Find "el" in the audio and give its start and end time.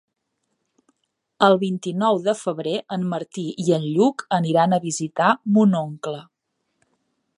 1.47-1.57